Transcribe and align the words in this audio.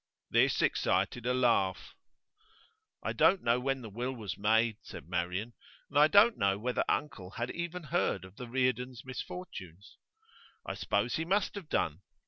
This 0.31 0.63
excited 0.63 1.27
a 1.27 1.33
laugh. 1.35 1.93
'I 3.03 3.13
don't 3.13 3.43
know 3.43 3.59
when 3.59 3.83
the 3.83 3.89
will 3.91 4.13
was 4.15 4.35
made,' 4.35 4.77
said 4.81 5.07
Marian. 5.07 5.53
'And 5.91 5.99
I 5.99 6.07
don't 6.07 6.39
know 6.39 6.57
whether 6.57 6.83
uncle 6.89 7.29
had 7.29 7.51
even 7.51 7.83
heard 7.83 8.25
of 8.25 8.35
the 8.35 8.47
Reardons' 8.47 9.05
misfortunes. 9.05 9.99
I 10.65 10.73
suppose 10.73 11.17
he 11.17 11.23
must 11.23 11.53
have 11.53 11.69
done. 11.69 12.01